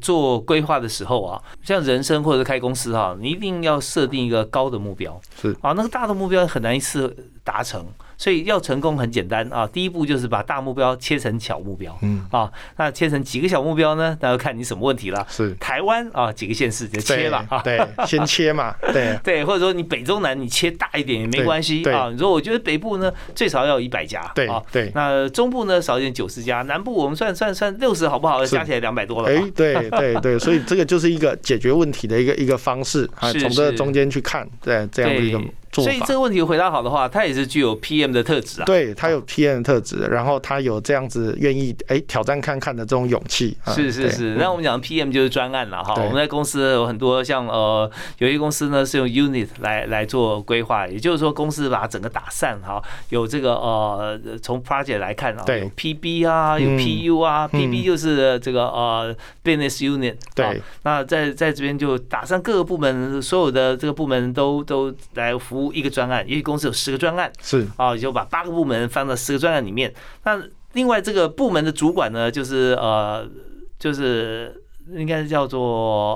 [0.00, 7.86] 做规划的时候啊，像人生或者开公司哈，你一定要设定一个高的目标，是啊，那个大的目标很难一次达成。
[8.20, 14.14] 所以要成功很简单啊，第一步就是把大目标切成小目标，嗯啊，那切成几个小目标呢？
[14.20, 15.26] 那要看你什么问题了。
[15.30, 22.10] 是台湾啊，几个县市就切吧，对，先切嘛， 对对，或者说你北中南你切大一点也没关系啊。
[22.12, 28.44] 你说我觉得北部呢最少要一百家，对啊，对，那中部呢少一点九十家，南部我们算算算六十好不好？
[28.44, 29.30] 加起来两百多了。
[29.30, 35.40] 哎，对对对，所以这个就是一个解决问题的一个一个方式啊，从这中间去看，对这样的一个。
[35.72, 38.64] 所以这个问题回答好的话，他也是具有 PM 的特质啊。
[38.64, 43.56] 对他有 PM 的特质，然后他有这样子愿意哎挑战看看的这种勇气。
[43.68, 45.94] 是是是，那我们讲 PM 就是专案了哈。
[45.94, 59.14] 我们在公司有很多像呃，有些公司呢是用 Unit 来来做规划，也就是说公司把整个打散哈，有这个呃从 Project 来看啊，有 PB 啊，有 PU 啊，PB 就是这个呃
[59.44, 60.16] Business Unit。
[60.34, 65.59] 对，那在在这边就打散各个部门，所有的这个部门都都来服。
[65.72, 69.92] 一个专案，因为公司有十个专案，是啊，就把八个部门放到十个专案里面。
[70.24, 70.40] 那
[70.72, 73.28] 另外这个部门的主管呢，就是呃，
[73.78, 74.62] 就是。
[74.96, 75.60] 应该是叫做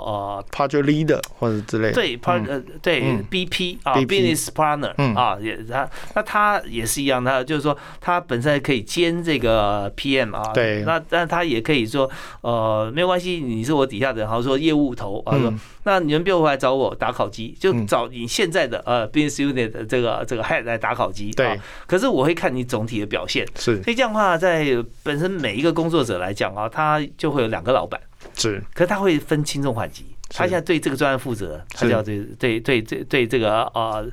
[0.04, 1.94] 呃，project leader 或者之类的。
[1.94, 10.52] 对，part 呃对，BP 啊，business partner 啊，也他那他也是一样，他就是说他本身可以兼这个 PM 啊。
[10.52, 10.82] 对。
[10.84, 12.10] 那但他也可以说
[12.40, 15.52] 呃没有关系，你是我底下的，好说业务头啊说，
[15.84, 21.30] 那你们别回来找我打烤鸡，就找你现在的呃 business unit 的这个这个 head 来打烤鸡。
[21.32, 21.58] 对。
[21.86, 23.46] 可是我会看你总体的表现。
[23.56, 23.82] 是。
[23.82, 24.66] 所以这样的话，在
[25.02, 28.00] 本身每一个工作者来讲啊，他就会有两个老板。
[28.36, 34.10] 是，可是他会分轻重缓急，他现在对这个专案负责，他就要对对对对对这个呃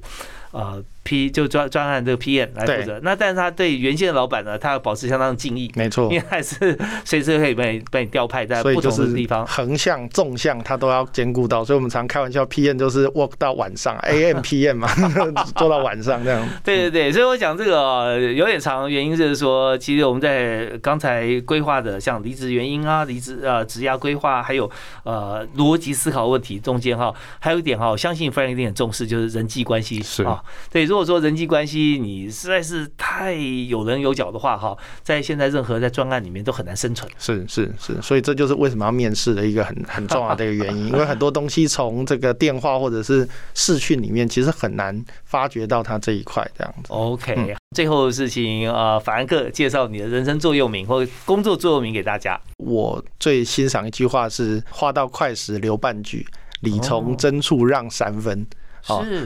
[0.51, 0.83] 呃。
[1.03, 14.87] P 就专专案这个 PM 来负责，那但是他对原先的老板呢，他要保持相当的敬意，没错，因为还是 随时可以被被你调派在不同的地方，横向纵向他都要兼顾到，所以我们常开玩笑，PM 就是 work 到晚上，AM PM 嘛，
[15.57, 16.47] 做到晚上这样。
[16.63, 24.69] 对对对，所以我讲这个有点长，原因就是说，其实我们在刚才规划的像离职原因啊，离职呃职涯规划，还有
[25.03, 30.39] 呃逻辑思考问题中间哈，还有一点哈，我相信 Frank 一定很重视，就是人际关系是啊，
[30.71, 30.90] 对。
[30.91, 37.09] 如果说人际关系你实在是太有棱有角的话，哈，在现在任何在专案里面都很难生存。
[37.17, 46.89] 是是是，所以这就是为什么要面试的一个很 很重要的一个原因，因为很多东西从这个电话或者是视讯里面，其实很难发掘到他这一块这样子。
[46.89, 52.37] OK，最后是请呃法兰克介绍你的人生座右铭或工作座右铭给大家。
[52.57, 56.27] 我最欣赏一句话是“话到快时留半句，
[56.59, 58.45] 理从真处让三分”。
[58.51, 58.60] 哦，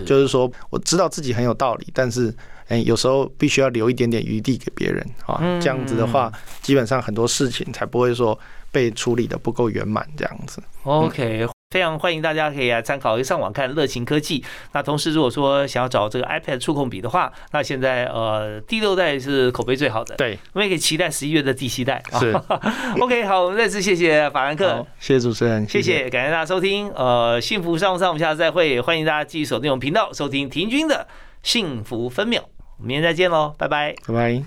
[0.05, 2.33] 就是说我知道自己很有道理，但是
[2.67, 5.39] 哎，有时候必须要留一点点余地给别人啊。
[5.61, 6.31] 这样子的话，
[6.61, 8.37] 基本上很多事情才不会说
[8.71, 10.61] 被处理的不够圆满这样子。
[10.83, 11.47] OK。
[11.75, 14.41] 非常欢迎大家可以来参考，上网看乐情科技。
[14.71, 20.15] 那同时，如果说想要找这个 iPad 触控笔的话，那现在呃第六代是口碑最好的。
[20.15, 22.01] 对，我们也可以期待十一月的第七代。
[22.17, 22.31] 是。
[23.01, 26.89] OK，好，我们再次谢谢法兰克，谢谢主持人，谢谢，感谢大家收听。
[26.91, 28.79] 呃，幸福上上，我们下次再会。
[28.79, 31.05] 欢迎大家继续锁定我们频道，收听婷君的
[31.43, 32.41] 幸福分秒。
[32.77, 34.45] 明天再见喽，拜拜，拜拜。